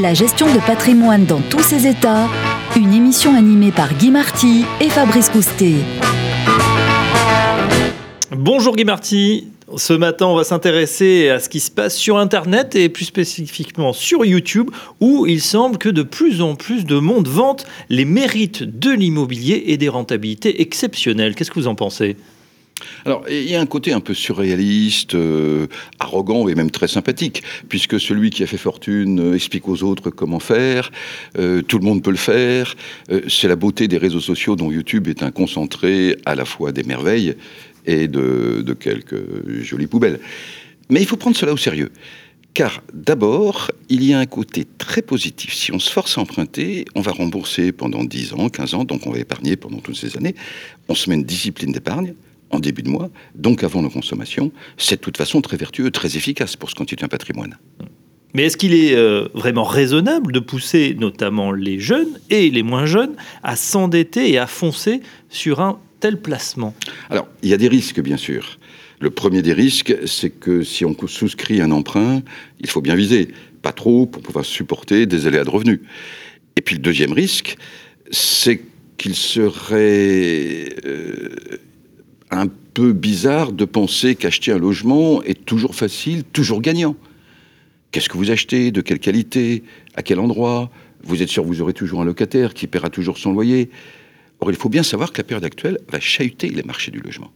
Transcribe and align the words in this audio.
La 0.00 0.12
gestion 0.12 0.52
de 0.52 0.58
patrimoine 0.58 1.24
dans 1.24 1.40
tous 1.40 1.62
ses 1.62 1.86
états, 1.86 2.28
une 2.74 2.92
émission 2.92 3.36
animée 3.36 3.70
par 3.70 3.94
Guy 3.94 4.10
Marty 4.10 4.64
et 4.80 4.88
Fabrice 4.88 5.28
Coustet. 5.28 5.74
Bonjour 8.32 8.74
Guy 8.74 8.84
Marty. 8.84 9.46
Ce 9.76 9.92
matin, 9.92 10.26
on 10.26 10.34
va 10.34 10.42
s'intéresser 10.42 11.28
à 11.28 11.38
ce 11.38 11.48
qui 11.48 11.60
se 11.60 11.70
passe 11.70 11.94
sur 11.96 12.18
Internet 12.18 12.74
et 12.74 12.88
plus 12.88 13.04
spécifiquement 13.04 13.92
sur 13.92 14.24
YouTube, 14.24 14.70
où 15.00 15.26
il 15.26 15.40
semble 15.40 15.78
que 15.78 15.88
de 15.88 16.02
plus 16.02 16.42
en 16.42 16.56
plus 16.56 16.84
de 16.84 16.98
monde 16.98 17.28
vante 17.28 17.64
les 17.88 18.04
mérites 18.04 18.64
de 18.64 18.90
l'immobilier 18.90 19.62
et 19.68 19.76
des 19.76 19.88
rentabilités 19.88 20.60
exceptionnelles. 20.60 21.36
Qu'est-ce 21.36 21.52
que 21.52 21.60
vous 21.60 21.68
en 21.68 21.76
pensez? 21.76 22.16
Alors, 23.04 23.24
il 23.28 23.48
y 23.48 23.54
a 23.54 23.60
un 23.60 23.66
côté 23.66 23.92
un 23.92 24.00
peu 24.00 24.14
surréaliste, 24.14 25.14
euh, 25.14 25.66
arrogant 25.98 26.48
et 26.48 26.54
même 26.54 26.70
très 26.70 26.88
sympathique, 26.88 27.42
puisque 27.68 28.00
celui 28.00 28.30
qui 28.30 28.42
a 28.42 28.46
fait 28.46 28.56
fortune 28.56 29.20
euh, 29.20 29.34
explique 29.34 29.68
aux 29.68 29.82
autres 29.82 30.10
comment 30.10 30.40
faire, 30.40 30.90
euh, 31.38 31.62
tout 31.62 31.78
le 31.78 31.84
monde 31.84 32.02
peut 32.02 32.10
le 32.10 32.16
faire. 32.16 32.74
c'est 33.28 33.48
la 33.48 33.56
beauté 33.56 33.88
des 33.88 33.98
réseaux 33.98 34.20
sociaux 34.20 34.56
dont 34.56 34.70
YouTube 34.70 35.08
est 35.08 35.22
un 35.22 35.30
concentré 35.30 36.16
à 36.24 36.34
la 36.34 36.44
fois 36.44 36.72
des 36.72 36.82
merveilles 36.82 37.34
et 37.86 38.08
de, 38.08 38.62
de 38.64 38.72
quelques 38.72 39.62
jolies 39.62 39.86
poubelles. 39.86 40.20
Mais 40.90 41.00
il 41.00 41.06
faut 41.06 41.16
prendre 41.16 41.36
cela 41.36 41.52
au 41.52 41.56
sérieux. 41.56 41.90
Car 42.54 42.82
d'abord, 42.92 43.70
il 43.88 44.04
y 44.04 44.14
a 44.14 44.18
un 44.18 44.26
côté 44.26 44.64
très 44.78 45.02
positif. 45.02 45.52
Si 45.54 45.72
on 45.72 45.78
se 45.78 45.90
force 45.90 46.18
à 46.18 46.20
emprunter, 46.20 46.84
on 46.94 47.00
va 47.00 47.12
rembourser 47.12 47.72
pendant 47.72 48.04
10 48.04 48.34
ans, 48.34 48.48
15 48.48 48.74
ans, 48.74 48.84
donc 48.84 49.06
on 49.06 49.10
va 49.10 49.18
épargner 49.18 49.56
pendant 49.56 49.78
toutes 49.78 49.96
ces 49.96 50.16
années. 50.16 50.36
On 50.88 50.94
se 50.94 51.10
met 51.10 51.16
une 51.16 51.24
discipline 51.24 51.72
d'épargne 51.72 52.14
en 52.54 52.60
début 52.60 52.82
de 52.82 52.90
mois, 52.90 53.10
donc 53.34 53.64
avant 53.64 53.82
nos 53.82 53.90
consommations, 53.90 54.52
c'est 54.76 54.96
de 54.96 55.00
toute 55.00 55.16
façon 55.16 55.40
très 55.40 55.56
vertueux, 55.56 55.90
très 55.90 56.16
efficace 56.16 56.56
pour 56.56 56.70
ce 56.70 56.74
constituer 56.74 57.04
un 57.04 57.08
patrimoine. 57.08 57.56
Mais 58.34 58.44
est-ce 58.44 58.56
qu'il 58.56 58.74
est, 58.74 58.96
euh, 58.96 59.28
vraiment 59.32 59.62
raisonnable 59.62 60.32
de 60.32 60.40
pousser 60.40 60.96
notamment 60.98 61.52
les 61.52 61.78
jeunes 61.78 62.18
et 62.30 62.50
les 62.50 62.64
moins 62.64 62.84
jeunes 62.84 63.14
à 63.44 63.54
s'endetter 63.54 64.30
et 64.30 64.38
à 64.38 64.48
foncer 64.48 65.00
sur 65.30 65.60
un 65.60 65.78
tel 66.00 66.20
placement? 66.20 66.74
Alors, 67.10 67.28
il 67.42 67.48
y 67.48 67.54
a 67.54 67.56
des 67.56 67.68
risques, 67.68 68.00
bien 68.00 68.16
sûr. 68.16 68.58
Le 69.00 69.10
premier 69.10 69.40
des 69.40 69.52
risques, 69.52 69.94
c'est 70.06 70.30
que 70.30 70.64
si 70.64 70.84
on 70.84 70.96
souscrit 71.06 71.60
un 71.60 71.70
emprunt, 71.70 72.22
il 72.60 72.68
faut 72.68 72.80
bien 72.80 72.96
viser. 72.96 73.28
Pas 73.62 73.72
trop 73.72 74.06
pour 74.06 74.20
pouvoir 74.20 74.44
supporter 74.44 75.06
des 75.06 75.26
aléas 75.28 75.44
de 75.44 75.50
revenus. 75.50 75.80
Et 76.56 76.60
puis 76.60 76.74
le 76.74 76.82
deuxième 76.82 77.12
risque, 77.12 77.56
c'est 78.10 78.62
qu'il 78.96 79.14
serait 79.14 80.74
euh, 80.86 81.28
un 82.38 82.48
peu 82.74 82.92
bizarre 82.92 83.52
de 83.52 83.64
penser 83.64 84.14
qu'acheter 84.14 84.52
un 84.52 84.58
logement 84.58 85.22
est 85.22 85.44
toujours 85.44 85.74
facile, 85.74 86.24
toujours 86.24 86.60
gagnant. 86.60 86.96
Qu'est-ce 87.92 88.08
que 88.08 88.16
vous 88.16 88.30
achetez 88.30 88.72
De 88.72 88.80
quelle 88.80 88.98
qualité 88.98 89.62
À 89.94 90.02
quel 90.02 90.18
endroit? 90.18 90.70
Vous 91.04 91.22
êtes 91.22 91.28
sûr 91.28 91.42
que 91.42 91.48
vous 91.48 91.62
aurez 91.62 91.74
toujours 91.74 92.00
un 92.00 92.04
locataire 92.04 92.54
qui 92.54 92.66
paiera 92.66 92.90
toujours 92.90 93.18
son 93.18 93.32
loyer? 93.32 93.70
Or, 94.40 94.50
il 94.50 94.56
faut 94.56 94.68
bien 94.68 94.82
savoir 94.82 95.12
que 95.12 95.18
la 95.18 95.24
période 95.24 95.44
actuelle 95.44 95.78
va 95.88 96.00
chahuter 96.00 96.48
les 96.48 96.62
marchés 96.62 96.90
du 96.90 97.00
logement. 97.00 97.30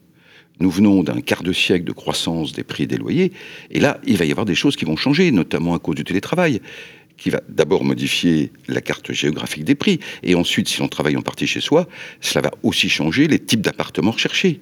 Nous 0.60 0.70
venons 0.70 1.04
d'un 1.04 1.20
quart 1.20 1.44
de 1.44 1.52
siècle 1.52 1.84
de 1.84 1.92
croissance 1.92 2.52
des 2.52 2.64
prix 2.64 2.88
des 2.88 2.96
loyers, 2.96 3.32
et 3.70 3.78
là, 3.78 4.00
il 4.04 4.16
va 4.16 4.24
y 4.24 4.32
avoir 4.32 4.46
des 4.46 4.56
choses 4.56 4.74
qui 4.74 4.84
vont 4.84 4.96
changer, 4.96 5.30
notamment 5.30 5.74
à 5.74 5.78
cause 5.78 5.94
du 5.94 6.04
télétravail 6.04 6.60
qui 7.18 7.30
va 7.30 7.42
d'abord 7.48 7.84
modifier 7.84 8.52
la 8.68 8.80
carte 8.80 9.12
géographique 9.12 9.64
des 9.64 9.74
prix, 9.74 10.00
et 10.22 10.34
ensuite, 10.34 10.68
si 10.68 10.80
l'on 10.80 10.88
travaille 10.88 11.16
en 11.16 11.22
partie 11.22 11.46
chez 11.46 11.60
soi, 11.60 11.88
cela 12.20 12.42
va 12.42 12.50
aussi 12.62 12.88
changer 12.88 13.26
les 13.26 13.40
types 13.40 13.60
d'appartements 13.60 14.12
recherchés. 14.12 14.60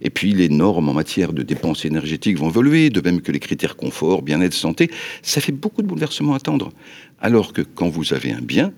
Et 0.00 0.10
puis, 0.10 0.32
les 0.32 0.48
normes 0.48 0.88
en 0.88 0.94
matière 0.94 1.32
de 1.32 1.42
dépenses 1.42 1.84
énergétiques 1.84 2.38
vont 2.38 2.48
évoluer, 2.48 2.90
de 2.90 3.00
même 3.00 3.20
que 3.20 3.30
les 3.30 3.40
critères 3.40 3.76
confort, 3.76 4.22
bien-être, 4.22 4.54
santé. 4.54 4.90
Ça 5.22 5.40
fait 5.40 5.52
beaucoup 5.52 5.82
de 5.82 5.86
bouleversements 5.86 6.32
à 6.32 6.36
attendre. 6.36 6.72
Alors 7.20 7.52
que 7.52 7.62
quand 7.62 7.88
vous 7.88 8.14
avez 8.14 8.32
un 8.32 8.40
bien, 8.40 8.72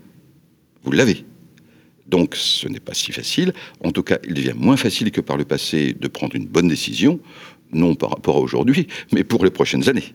vous 0.82 0.92
l'avez. 0.92 1.24
Donc, 2.06 2.34
ce 2.34 2.66
n'est 2.66 2.80
pas 2.80 2.94
si 2.94 3.12
facile. 3.12 3.52
En 3.84 3.92
tout 3.92 4.02
cas, 4.02 4.18
il 4.26 4.34
devient 4.34 4.54
moins 4.56 4.76
facile 4.76 5.12
que 5.12 5.20
par 5.20 5.36
le 5.36 5.44
passé 5.44 5.94
de 5.98 6.08
prendre 6.08 6.34
une 6.34 6.46
bonne 6.46 6.66
décision, 6.66 7.20
non 7.72 7.94
par 7.94 8.10
rapport 8.10 8.36
à 8.36 8.40
aujourd'hui, 8.40 8.88
mais 9.12 9.22
pour 9.22 9.44
les 9.44 9.50
prochaines 9.50 9.88
années. 9.88 10.12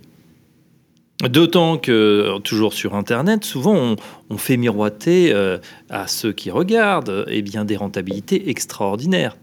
D'autant 1.30 1.78
que, 1.78 2.40
toujours 2.44 2.74
sur 2.74 2.96
Internet, 2.96 3.46
souvent 3.46 3.96
on, 4.30 4.38
fait 4.38 4.58
miroiter 4.58 5.32
euh, 5.32 5.58
à 5.90 6.08
ceux 6.08 6.34
qui 6.34 6.52
regardent 6.52 7.26
eh 7.30 7.42
bien, 7.42 7.66
des 7.66 7.78
rentabilités 7.78 8.50
extraordinaires. 8.50 9.38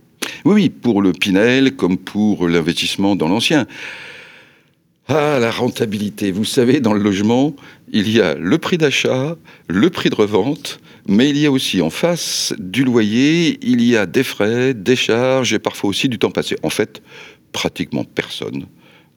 Oui, 0.44 0.54
oui, 0.54 0.68
pour 0.68 1.02
le 1.02 1.12
Pinel 1.12 1.74
comme 1.74 1.98
pour 1.98 2.48
l'investissement 2.48 3.16
dans 3.16 3.28
l'ancien. 3.28 3.66
Ah, 5.08 5.38
la 5.40 5.50
rentabilité. 5.50 6.30
Vous 6.30 6.44
savez, 6.44 6.80
dans 6.80 6.92
le 6.92 7.02
logement, 7.02 7.54
il 7.92 8.08
y 8.10 8.20
a 8.20 8.34
le 8.34 8.58
prix 8.58 8.78
d'achat, 8.78 9.36
le 9.68 9.90
prix 9.90 10.10
de 10.10 10.14
revente, 10.14 10.78
mais 11.08 11.28
il 11.30 11.38
y 11.38 11.46
a 11.46 11.50
aussi 11.50 11.82
en 11.82 11.90
face 11.90 12.54
du 12.58 12.84
loyer, 12.84 13.58
il 13.62 13.82
y 13.82 13.96
a 13.96 14.06
des 14.06 14.22
frais, 14.22 14.74
des 14.74 14.96
charges 14.96 15.52
et 15.52 15.58
parfois 15.58 15.90
aussi 15.90 16.08
du 16.08 16.18
temps 16.18 16.30
passé. 16.30 16.56
En 16.62 16.70
fait, 16.70 17.02
pratiquement 17.50 18.04
personne 18.04 18.66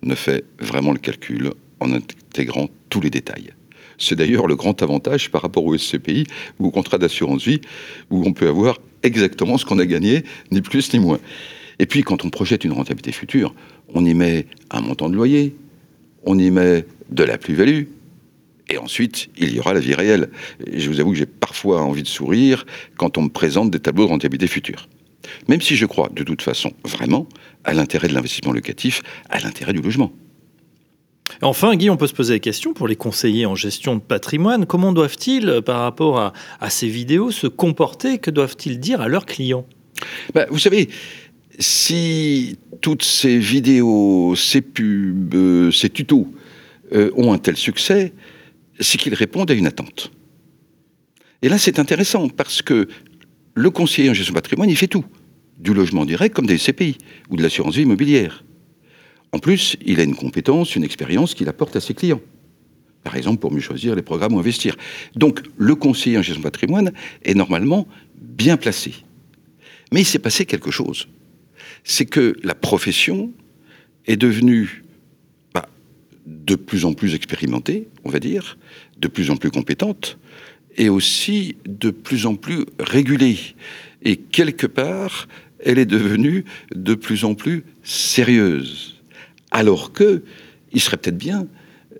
ne 0.02 0.16
fait 0.16 0.44
vraiment 0.59 0.92
le 0.92 1.00
calcul 1.00 1.52
en 1.80 1.91
intégrant 1.91 2.69
tous 2.90 3.02
les 3.02 3.09
détails. 3.09 3.53
C'est 3.97 4.16
d'ailleurs 4.16 4.47
le 4.47 4.56
grand 4.56 4.81
avantage 4.84 5.31
par 5.31 5.41
rapport 5.41 5.66
au 5.66 5.78
SCPI 5.78 6.25
ou 6.59 6.68
au 6.68 6.72
contrat 6.72 6.97
d'assurance 6.97 7.46
vie, 7.46 7.62
où 8.09 8.24
on 8.25 8.34
peut 8.34 8.47
avoir 8.47 8.80
exactement 9.03 9.58
ce 9.58 9.66
qu'on 9.66 9.80
a 9.80 9.85
gagné, 9.85 10.24
ni 10.52 10.62
plus 10.62 10.94
ni 10.94 11.00
moins. 11.00 11.19
Et 11.80 11.85
puis, 11.85 12.03
quand 12.03 12.25
on 12.25 12.30
projette 12.30 12.64
une 12.64 12.74
rentabilité 12.74 13.12
future, 13.12 13.53
on 13.94 14.06
y 14.06 14.14
met 14.14 14.47
un 14.72 14.81
montant 14.81 15.09
de 15.09 15.16
loyer, 15.16 15.56
on 16.24 16.38
y 16.38 16.50
met 16.52 16.85
de 17.09 17.24
la 17.24 17.38
plus-value, 17.38 17.84
et 18.69 18.78
ensuite, 18.78 19.30
il 19.38 19.53
y 19.53 19.59
aura 19.59 19.74
la 19.74 19.80
vie 19.80 19.94
réelle. 19.94 20.30
Je 20.72 20.90
vous 20.90 21.00
avoue 21.00 21.12
que 21.12 21.18
j'ai 21.18 21.28
parfois 21.28 21.81
envie 21.81 22.03
de 22.03 22.08
sourire 22.08 22.66
quand 22.97 23.18
on 23.18 23.24
me 23.24 23.30
présente 23.30 23.69
des 23.69 23.80
tableaux 23.80 24.06
de 24.06 24.09
rentabilité 24.09 24.47
future. 24.47 24.88
Même 25.47 25.62
si 25.62 25.75
je 25.75 25.85
crois, 25.85 26.09
de 26.14 26.24
toute 26.24 26.41
façon, 26.41 26.72
vraiment, 26.84 27.28
à 27.64 27.74
l'intérêt 27.74 28.08
de 28.08 28.14
l'investissement 28.14 28.53
locatif, 28.53 29.02
à 29.30 29.40
l'intérêt 29.40 29.74
du 29.74 29.81
logement. 29.81 30.12
Enfin, 31.41 31.75
Guy, 31.75 31.90
on 31.90 31.97
peut 31.97 32.07
se 32.07 32.13
poser 32.13 32.34
la 32.34 32.40
question 32.40 32.73
pour 32.73 32.88
les 32.88 32.96
conseillers 32.96 33.46
en 33.46 33.56
gestion 33.56 33.96
de 33.96 34.01
patrimoine, 34.01 34.66
comment 34.66 34.94
doivent-ils, 34.94 35.50
euh, 35.50 35.62
par 35.62 35.81
rapport 35.81 36.19
à, 36.19 36.69
ces 36.69 36.88
vidéos, 36.88 37.31
se 37.31 37.47
comporter? 37.47 38.19
Que 38.19 38.31
doivent-ils 38.31 38.79
dire 38.79 39.01
à 39.01 39.07
leurs 39.07 39.25
clients? 39.25 39.66
Bah, 40.34 40.46
Vous 40.50 40.59
savez, 40.59 40.90
si 41.59 42.57
toutes 42.81 43.03
ces 43.03 43.38
vidéos, 43.38 44.35
ces 44.35 44.62
pubs, 44.62 45.34
euh, 45.35 45.72
ces 45.72 45.90
tutos 45.90 46.28
euh, 46.94 47.12
ont 47.16 47.34
un 47.34 47.38
tel 47.38 47.57
succès, 47.57 48.13
c'est 48.79 48.97
qu'ils 48.97 49.13
répondent 49.13 49.52
à 49.52 49.53
une 49.53 49.67
attente. 49.67 50.12
Et 51.41 51.50
là, 51.50 51.57
c'est 51.57 51.79
intéressant 51.79 52.29
parce 52.29 52.62
que 52.62 52.88
le 53.53 53.69
conseiller 53.69 54.09
en 54.09 54.13
gestion 54.13 54.34
de 54.34 54.38
patrimoine, 54.38 54.69
il 54.69 54.78
fait 54.78 54.88
tout. 54.88 55.06
Du 55.57 55.73
logement 55.73 56.06
direct 56.06 56.35
comme 56.35 56.47
des 56.47 56.57
CPI 56.57 56.97
ou 57.29 57.38
de 57.38 57.44
l'assurance 57.44 57.75
vie 57.75 57.84
immobilière. 57.84 58.44
En 59.31 59.40
plus, 59.40 59.75
il 59.86 60.00
a 60.00 60.03
une 60.03 60.16
compétence, 60.16 60.75
une 60.75 60.84
expérience 60.84 61.34
qu'il 61.34 61.50
apporte 61.50 61.75
à 61.75 61.81
ses 61.81 61.94
clients. 61.94 62.22
Par 63.03 63.16
exemple, 63.16 63.40
pour 63.40 63.52
mieux 63.52 63.62
choisir 63.62 63.96
les 63.96 64.02
programmes 64.02 64.34
où 64.34 64.40
investir. 64.40 64.75
Donc, 65.16 65.41
le 65.58 65.75
conseiller 65.75 66.18
en 66.18 66.22
gestion 66.22 66.40
de 66.40 66.44
patrimoine 66.44 66.91
est 67.24 67.35
normalement 67.35 67.88
bien 68.19 68.58
placé. 68.58 68.94
Mais 69.91 70.02
il 70.02 70.06
s'est 70.06 70.19
passé 70.19 70.46
quelque 70.46 70.72
chose. 70.72 71.08
C'est 71.84 72.06
que 72.06 72.35
la 72.44 72.56
profession 72.56 73.31
est 74.08 74.18
devenue 74.18 74.84
bah, 75.53 75.69
de 76.25 76.56
plus 76.56 76.85
en 76.85 76.94
plus 76.94 77.14
expérimentée, 77.14 77.90
on 78.03 78.09
va 78.09 78.19
dire, 78.19 78.58
de 78.97 79.08
plus 79.08 79.30
en 79.30 79.38
plus 79.38 79.52
compétente, 79.52 80.18
et 80.78 80.90
aussi 80.90 81.58
de 81.66 81.91
plus 81.91 82.25
en 82.25 82.35
plus 82.35 82.66
régulée. 82.80 83.38
Et 84.02 84.18
quelque 84.18 84.68
part, 84.68 85.28
elle 85.59 85.78
est 85.78 85.85
devenue 85.85 86.46
de 86.74 86.96
plus 86.96 87.24
en 87.24 87.35
plus 87.35 87.64
sérieuse 87.84 88.95
alors 89.52 89.94
que 89.94 90.24
il 90.72 90.82
serait 90.82 90.98
peut-être 90.98 91.18
bien 91.18 91.48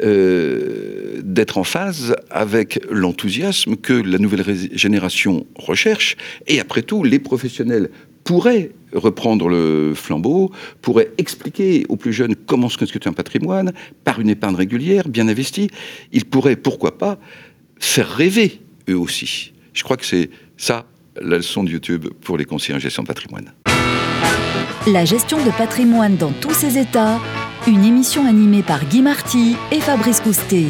euh, 0.04 1.22
d'être 1.24 1.58
en 1.58 1.64
phase 1.64 2.16
avec 2.30 2.82
l'enthousiasme 2.90 3.78
que 3.78 3.94
la 3.94 4.18
nouvelle 4.18 4.44
génération 4.74 5.47
recherche. 5.56 6.18
Et 6.47 6.59
après 6.59 6.82
tout, 6.82 7.03
les 7.03 7.20
professionnels 7.20 7.90
pourraient 8.26 8.72
reprendre 8.94 9.47
le 9.47 9.94
flambeau, 9.96 10.52
pourraient 10.82 11.12
expliquer 11.18 11.86
aux 11.88 11.96
plus 11.96 12.12
jeunes 12.12 12.36
comment 12.36 12.68
se 12.68 12.78
constitue 12.78 13.08
un 13.08 13.14
patrimoine 13.14 13.72
par 14.03 14.20
une 14.20 14.30
épargne 14.30 14.56
régulière, 14.56 15.08
bien 15.08 15.30
investie. 15.30 15.70
Ils 16.12 16.26
pourraient, 16.26 16.58
pourquoi 16.58 16.98
pas, 16.98 17.18
faire 17.80 18.09
rêver 18.09 18.59
eux 18.90 18.98
aussi. 18.98 19.53
Je 19.74 19.84
crois 19.84 19.96
que 19.96 20.06
c'est 20.06 20.30
ça 20.58 20.86
la 21.22 21.38
leçon 21.38 21.64
de 21.64 21.70
YouTube 21.70 22.08
pour 22.22 22.38
les 22.38 22.46
conseillers 22.46 22.76
en 22.76 22.80
gestion 22.80 23.03
de 23.03 23.08
patrimoine. 23.08 23.53
La 24.88 25.06
gestion 25.06 25.44
de 25.44 25.52
patrimoine 25.52 26.18
dans 26.18 26.32
tous 26.32 26.53
ses 26.53 26.78
états 26.78 27.20
une 27.67 27.84
émission 27.84 28.28
animée 28.28 28.62
par 28.62 28.85
Guy 28.85 29.02
Marty 29.02 29.56
et 29.72 29.79
Fabrice 29.79 30.20
Coustet. 30.20 30.67